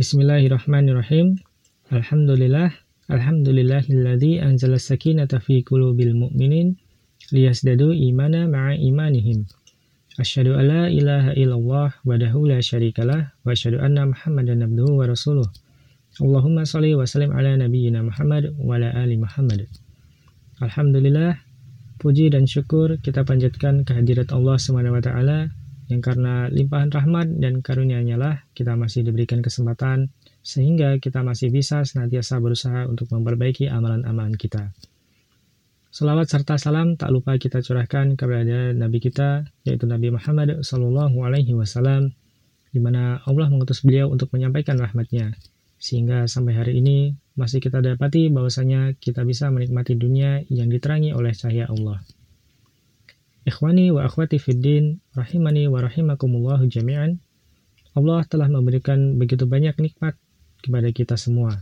[0.00, 1.36] Bismillahirrahmanirrahim.
[1.92, 2.72] Alhamdulillah.
[3.12, 6.72] Alhamdulillahilladzi anzala sakinata fi qulubil mu'minin
[7.36, 9.44] liyasdadu imana ma'a imanihim.
[10.16, 15.44] Asyhadu alla ilaha illallah wahdahu la syarikalah wa asyhadu anna Muhammadan abduhu wa rasuluh.
[16.16, 19.68] Allahumma shalli wa sallim ala nabiyyina Muhammad wa ala ali Muhammad.
[20.64, 21.36] Alhamdulillah,
[22.00, 25.52] puji dan syukur kita panjatkan kehadirat Allah Subhanahu wa taala
[25.90, 31.82] yang karena limpahan rahmat dan karunia-Nya lah kita masih diberikan kesempatan sehingga kita masih bisa
[31.82, 34.70] senantiasa berusaha untuk memperbaiki amalan-amalan kita.
[35.90, 41.50] Salawat serta salam tak lupa kita curahkan kepada Nabi kita, yaitu Nabi Muhammad Sallallahu Alaihi
[41.58, 42.14] Wasallam,
[42.70, 45.34] di mana Allah mengutus beliau untuk menyampaikan rahmatnya,
[45.82, 51.34] sehingga sampai hari ini masih kita dapati bahwasanya kita bisa menikmati dunia yang diterangi oleh
[51.34, 51.98] cahaya Allah.
[53.50, 57.18] Ikhwani wa akhwati fiddin, rahimani wa rahimakumullahu jami'an.
[57.98, 60.14] Allah telah memberikan begitu banyak nikmat
[60.62, 61.58] kepada kita semua.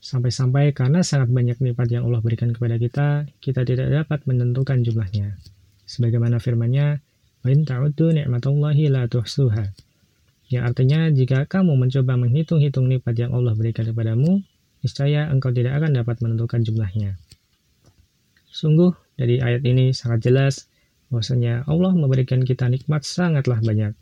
[0.00, 5.36] Sampai-sampai karena sangat banyak nikmat yang Allah berikan kepada kita, kita tidak dapat menentukan jumlahnya.
[5.84, 7.04] Sebagaimana firman-Nya,
[7.44, 9.76] "Wa in ta'uddu ni'matallahi la tuhsuha."
[10.48, 14.40] Yang artinya, jika kamu mencoba menghitung-hitung nikmat yang Allah berikan kepadamu,
[14.80, 17.20] niscaya engkau tidak akan dapat menentukan jumlahnya.
[18.48, 20.72] Sungguh, dari ayat ini sangat jelas
[21.10, 23.94] bahwasanya Allah memberikan kita nikmat sangatlah banyak.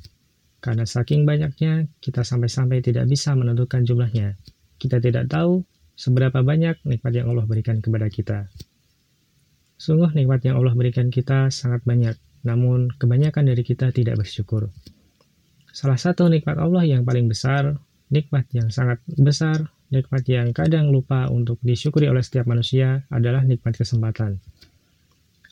[0.65, 4.41] Karena saking banyaknya, kita sampai-sampai tidak bisa menentukan jumlahnya.
[4.81, 5.61] Kita tidak tahu
[5.93, 8.49] seberapa banyak nikmat yang Allah berikan kepada kita.
[9.77, 12.17] Sungguh nikmat yang Allah berikan kita sangat banyak,
[12.49, 14.73] namun kebanyakan dari kita tidak bersyukur.
[15.75, 17.77] Salah satu nikmat Allah yang paling besar,
[18.09, 23.75] nikmat yang sangat besar, nikmat yang kadang lupa untuk disyukuri oleh setiap manusia adalah nikmat
[23.75, 24.39] kesempatan.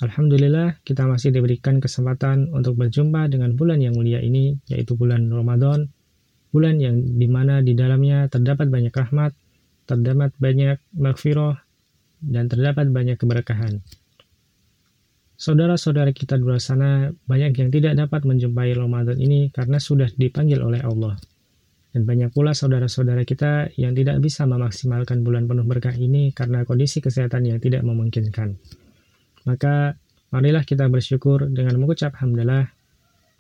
[0.01, 5.93] Alhamdulillah, kita masih diberikan kesempatan untuk berjumpa dengan bulan yang mulia ini, yaitu bulan Ramadan,
[6.49, 9.37] bulan yang di mana di dalamnya terdapat banyak rahmat,
[9.84, 11.61] terdapat banyak maghfirah,
[12.25, 13.84] dan terdapat banyak keberkahan.
[15.43, 20.62] Saudara-saudara kita di luar sana banyak yang tidak dapat menjumpai Ramadan ini karena sudah dipanggil
[20.62, 21.19] oleh Allah.
[21.93, 27.05] Dan banyak pula saudara-saudara kita yang tidak bisa memaksimalkan bulan penuh berkah ini karena kondisi
[27.05, 28.56] kesehatan yang tidak memungkinkan.
[29.48, 29.98] Maka
[30.30, 32.70] marilah kita bersyukur dengan mengucap hamdalah.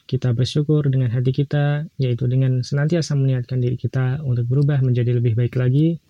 [0.02, 5.38] Kita bersyukur dengan hati kita, yaitu dengan senantiasa meniatkan diri kita untuk berubah menjadi lebih
[5.38, 6.02] baik lagi,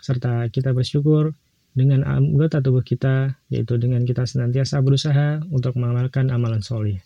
[0.00, 1.34] serta kita bersyukur
[1.74, 6.98] dengan anggota tubuh kita, yaitu dengan kita senantiasa berusaha untuk mengamalkan amalan solih.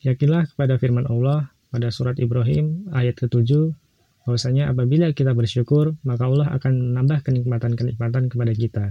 [0.00, 3.76] Yakinlah kepada firman Allah pada surat Ibrahim ayat ke-7,
[4.24, 8.84] bahwasanya apabila kita bersyukur, maka Allah akan menambah kenikmatan-kenikmatan kepada kita.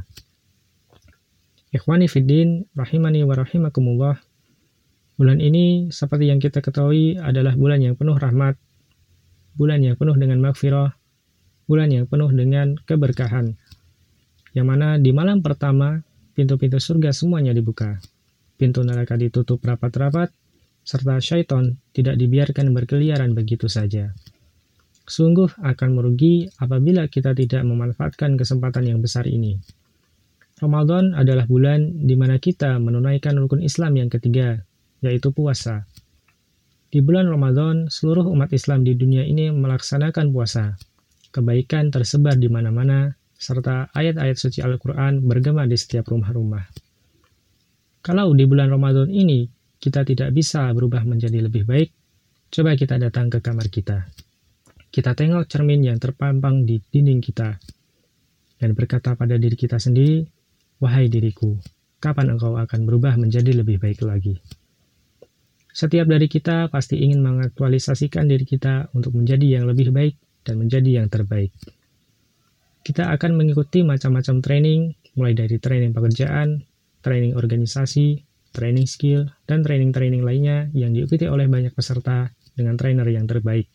[1.69, 4.17] Ikhwani Fiddin, rahimani wa rahimakumullah.
[5.21, 8.57] Bulan ini, seperti yang kita ketahui, adalah bulan yang penuh rahmat,
[9.53, 10.97] bulan yang penuh dengan maghfirah,
[11.69, 13.53] bulan yang penuh dengan keberkahan.
[14.57, 16.01] Yang mana di malam pertama,
[16.33, 18.01] pintu-pintu surga semuanya dibuka.
[18.57, 20.33] Pintu neraka ditutup rapat-rapat,
[20.81, 24.09] serta syaitan tidak dibiarkan berkeliaran begitu saja.
[25.05, 29.61] Sungguh akan merugi apabila kita tidak memanfaatkan kesempatan yang besar ini.
[30.59, 34.59] Ramadan adalah bulan di mana kita menunaikan rukun Islam yang ketiga,
[34.99, 35.87] yaitu puasa.
[36.91, 40.75] Di bulan Ramadan, seluruh umat Islam di dunia ini melaksanakan puasa.
[41.31, 46.67] Kebaikan tersebar di mana-mana, serta ayat-ayat suci Al-Quran bergema di setiap rumah-rumah.
[48.03, 49.47] Kalau di bulan Ramadan ini
[49.79, 51.89] kita tidak bisa berubah menjadi lebih baik,
[52.51, 54.11] coba kita datang ke kamar kita.
[54.91, 57.55] Kita tengok cermin yang terpampang di dinding kita,
[58.59, 60.38] dan berkata pada diri kita sendiri,
[60.79, 61.59] Wahai diriku,
[61.99, 64.39] kapan engkau akan berubah menjadi lebih baik lagi?
[65.75, 70.15] Setiap dari kita pasti ingin mengaktualisasikan diri kita untuk menjadi yang lebih baik
[70.47, 71.51] dan menjadi yang terbaik.
[72.79, 76.63] Kita akan mengikuti macam-macam training, mulai dari training pekerjaan,
[77.03, 78.23] training organisasi,
[78.55, 83.67] training skill, dan training-training lainnya yang diikuti oleh banyak peserta dengan trainer yang terbaik.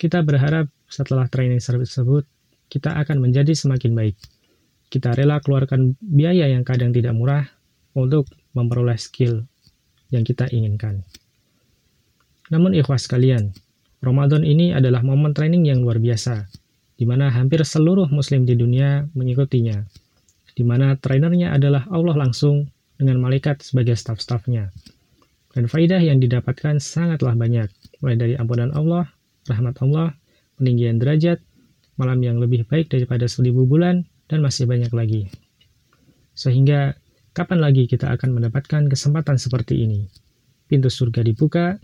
[0.00, 2.24] Kita berharap setelah training tersebut,
[2.72, 4.16] kita akan menjadi semakin baik
[4.88, 7.44] kita rela keluarkan biaya yang kadang tidak murah
[7.94, 9.46] untuk memperoleh skill
[10.10, 11.02] yang kita inginkan.
[12.52, 13.50] Namun ikhwas sekalian,
[14.04, 16.46] Ramadan ini adalah momen training yang luar biasa,
[16.94, 19.80] di mana hampir seluruh muslim di dunia mengikutinya,
[20.54, 22.68] di mana trainernya adalah Allah langsung
[23.00, 24.70] dengan malaikat sebagai staf-stafnya.
[25.54, 27.70] Dan faidah yang didapatkan sangatlah banyak,
[28.02, 29.06] mulai dari ampunan Allah,
[29.46, 30.14] rahmat Allah,
[30.58, 31.38] peninggian derajat,
[31.94, 35.28] malam yang lebih baik daripada seribu bulan, dan masih banyak lagi.
[36.34, 36.96] Sehingga,
[37.36, 40.08] kapan lagi kita akan mendapatkan kesempatan seperti ini?
[40.66, 41.78] Pintu surga dibuka,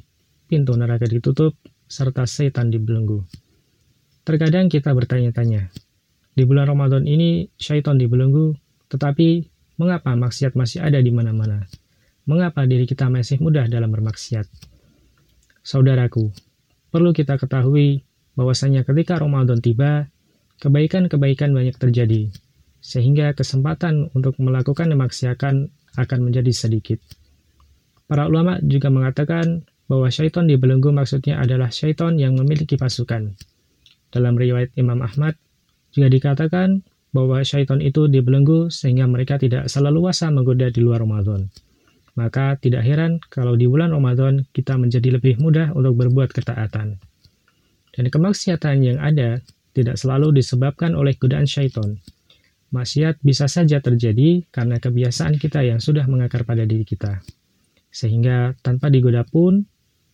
[0.51, 1.55] pintu neraka ditutup,
[1.87, 3.23] serta setan dibelenggu.
[4.27, 5.71] Terkadang kita bertanya-tanya,
[6.35, 8.55] di bulan Ramadan ini syaitan dibelenggu,
[8.91, 9.47] tetapi
[9.79, 11.67] mengapa maksiat masih ada di mana-mana?
[12.25, 14.47] Mengapa diri kita masih mudah dalam bermaksiat?
[15.67, 16.31] Saudaraku,
[16.95, 18.07] perlu kita ketahui
[18.39, 20.09] bahwasanya ketika Ramadan tiba,
[20.61, 22.29] kebaikan-kebaikan banyak terjadi,
[22.85, 27.01] sehingga kesempatan untuk melakukan kemaksiatan akan menjadi sedikit.
[28.07, 33.35] Para ulama juga mengatakan bahwa syaitan dibelenggu maksudnya adalah syaitan yang memiliki pasukan.
[34.11, 35.35] Dalam riwayat Imam Ahmad,
[35.91, 41.51] juga dikatakan bahwa syaitan itu dibelenggu sehingga mereka tidak selalu luasa menggoda di luar Ramadan.
[42.15, 46.99] Maka tidak heran kalau di bulan Ramadan kita menjadi lebih mudah untuk berbuat ketaatan.
[47.91, 49.43] Dan kemaksiatan yang ada
[49.77, 51.99] tidak selalu disebabkan oleh godaan syaitan.
[52.71, 57.19] Maksiat bisa saja terjadi karena kebiasaan kita yang sudah mengakar pada diri kita.
[57.91, 59.67] Sehingga tanpa digoda pun,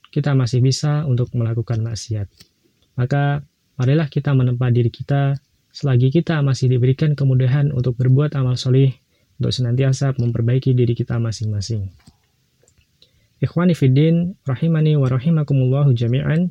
[0.09, 2.25] kita masih bisa untuk melakukan maksiat.
[2.97, 3.45] Maka,
[3.77, 5.37] marilah kita menempa diri kita
[5.77, 8.97] selagi kita masih diberikan kemudahan untuk berbuat amal solih
[9.37, 11.93] untuk senantiasa memperbaiki diri kita masing-masing.
[13.45, 16.49] Ikhwani fiddin, rahimani wa rahimakumullahu jami'an,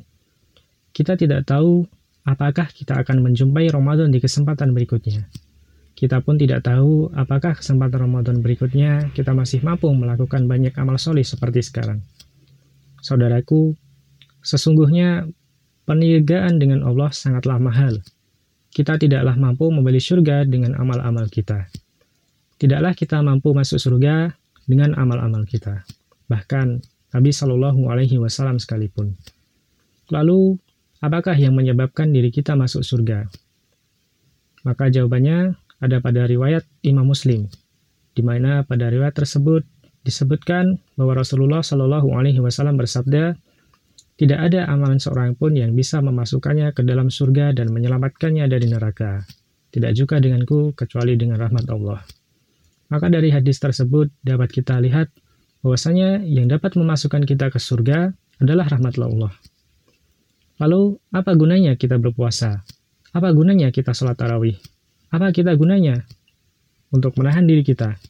[0.94, 1.90] kita tidak tahu
[2.26, 5.30] apakah kita akan menjumpai Ramadan di kesempatan berikutnya.
[5.96, 11.24] Kita pun tidak tahu apakah kesempatan Ramadan berikutnya kita masih mampu melakukan banyak amal soleh
[11.24, 12.04] seperti sekarang.
[13.00, 13.72] Saudaraku,
[14.44, 15.24] sesungguhnya
[15.88, 18.02] peniagaan dengan Allah sangatlah mahal.
[18.68, 21.64] Kita tidaklah mampu membeli surga dengan amal-amal kita.
[22.60, 24.36] Tidaklah kita mampu masuk surga
[24.68, 25.80] dengan amal-amal kita.
[26.28, 26.66] Bahkan
[27.16, 29.16] Nabi Shallallahu Alaihi Wasallam sekalipun.
[30.12, 30.60] Lalu
[31.04, 33.28] Apakah yang menyebabkan diri kita masuk surga?
[34.64, 37.46] Maka jawabannya ada pada riwayat Imam Muslim,
[38.16, 39.62] di mana pada riwayat tersebut
[40.02, 43.36] disebutkan bahwa Rasulullah Shallallahu Alaihi Wasallam bersabda,
[44.16, 49.20] tidak ada amalan seorang pun yang bisa memasukkannya ke dalam surga dan menyelamatkannya dari neraka.
[49.68, 52.00] Tidak juga denganku kecuali dengan rahmat Allah.
[52.88, 55.12] Maka dari hadis tersebut dapat kita lihat
[55.60, 59.34] bahwasanya yang dapat memasukkan kita ke surga adalah rahmat Allah.
[60.56, 62.64] Lalu, apa gunanya kita berpuasa?
[63.12, 64.56] Apa gunanya kita sholat tarawih?
[65.12, 66.04] Apa kita gunanya
[66.88, 68.00] untuk menahan diri kita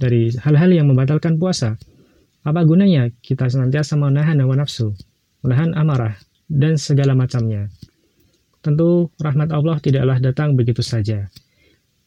[0.00, 1.76] dari hal-hal yang membatalkan puasa?
[2.40, 4.96] Apa gunanya kita senantiasa menahan hawa nafsu,
[5.44, 6.16] menahan amarah,
[6.48, 7.68] dan segala macamnya?
[8.64, 11.28] Tentu, rahmat Allah tidaklah datang begitu saja.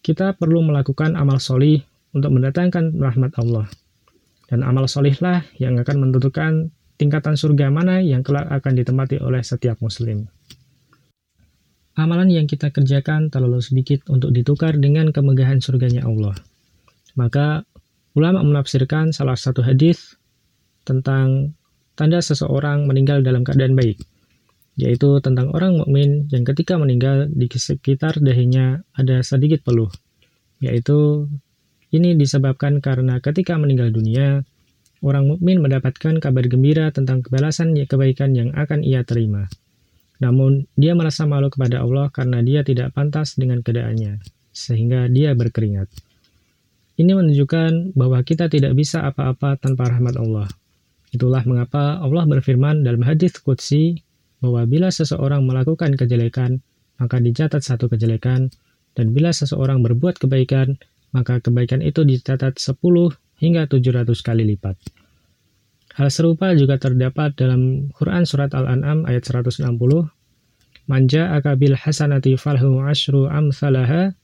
[0.02, 1.82] Kita perlu melakukan amal solih
[2.18, 3.70] untuk mendatangkan rahmat Allah.
[4.50, 6.70] Dan amal solihlah yang akan menentukan
[7.04, 10.32] tingkatan surga mana yang kelak akan ditempati oleh setiap muslim.
[12.00, 16.34] Amalan yang kita kerjakan terlalu sedikit untuk ditukar dengan kemegahan surganya Allah.
[17.20, 17.68] Maka
[18.16, 20.16] ulama menafsirkan salah satu hadis
[20.88, 21.54] tentang
[21.94, 24.00] tanda seseorang meninggal dalam keadaan baik,
[24.80, 29.92] yaitu tentang orang mukmin yang ketika meninggal di sekitar dahinya ada sedikit peluh,
[30.64, 31.30] yaitu
[31.94, 34.42] ini disebabkan karena ketika meninggal dunia,
[35.04, 39.52] orang mukmin mendapatkan kabar gembira tentang kebalasan kebaikan yang akan ia terima.
[40.24, 44.24] Namun, dia merasa malu kepada Allah karena dia tidak pantas dengan keadaannya,
[44.56, 45.92] sehingga dia berkeringat.
[46.96, 50.48] Ini menunjukkan bahwa kita tidak bisa apa-apa tanpa rahmat Allah.
[51.12, 54.00] Itulah mengapa Allah berfirman dalam hadis Qudsi
[54.40, 56.64] bahwa bila seseorang melakukan kejelekan,
[57.02, 58.48] maka dicatat satu kejelekan,
[58.94, 60.78] dan bila seseorang berbuat kebaikan,
[61.12, 62.78] maka kebaikan itu dicatat 10
[63.40, 64.76] hingga 700 kali lipat.
[65.94, 69.62] Hal serupa juga terdapat dalam Quran Surat Al-An'am ayat 160.
[70.90, 74.18] Manja akabil hasanati falhu ashru amthalaha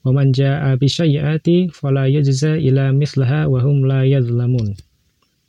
[0.00, 4.80] wa manja bisyai'ati fala yajza ila mislaha wa hum la yadlamun.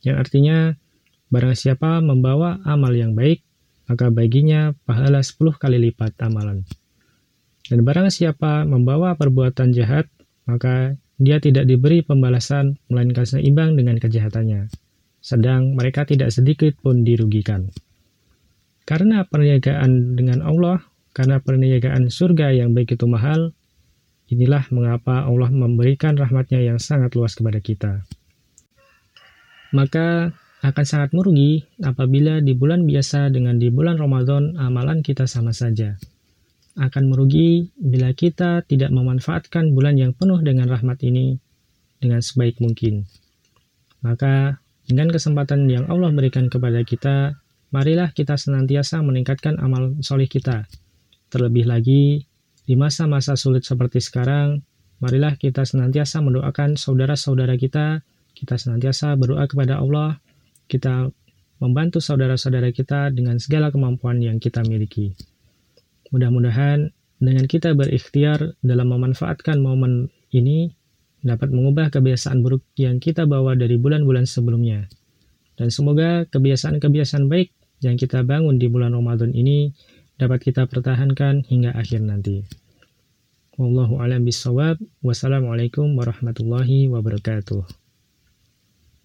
[0.04, 0.58] Yang artinya,
[1.32, 3.40] barang siapa membawa amal yang baik,
[3.88, 6.68] maka baginya pahala 10 kali lipat amalan.
[7.72, 10.12] Dan barang siapa membawa perbuatan jahat,
[10.44, 14.74] maka dia tidak diberi pembalasan, melainkan seimbang dengan kejahatannya.
[15.22, 17.70] Sedang mereka tidak sedikit pun dirugikan.
[18.90, 20.82] Karena perniagaan dengan Allah,
[21.14, 23.54] karena perniagaan surga yang begitu mahal,
[24.34, 28.02] inilah mengapa Allah memberikan rahmatnya yang sangat luas kepada kita.
[29.78, 30.34] Maka
[30.66, 36.02] akan sangat merugi apabila di bulan biasa dengan di bulan Ramadan amalan kita sama saja
[36.80, 41.36] akan merugi bila kita tidak memanfaatkan bulan yang penuh dengan rahmat ini
[42.00, 43.06] dengan sebaik mungkin.
[44.02, 44.58] Maka,
[44.90, 47.38] dengan kesempatan yang Allah berikan kepada kita,
[47.70, 50.66] marilah kita senantiasa meningkatkan amal solih kita.
[51.30, 52.26] Terlebih lagi,
[52.66, 54.66] di masa-masa sulit seperti sekarang,
[55.00, 58.02] marilah kita senantiasa mendoakan saudara-saudara kita,
[58.34, 60.18] kita senantiasa berdoa kepada Allah,
[60.66, 61.14] kita
[61.62, 65.14] membantu saudara-saudara kita dengan segala kemampuan yang kita miliki.
[66.12, 70.76] Mudah-mudahan dengan kita berikhtiar dalam memanfaatkan momen ini
[71.22, 74.90] dapat mengubah kebiasaan buruk yang kita bawa dari bulan-bulan sebelumnya.
[75.56, 77.54] Dan semoga kebiasaan-kebiasaan baik
[77.86, 79.74] yang kita bangun di bulan Ramadan ini
[80.18, 82.46] dapat kita pertahankan hingga akhir nanti.
[83.58, 84.82] Wallahu a'lam bishawab.
[85.06, 87.81] Wassalamualaikum warahmatullahi wabarakatuh.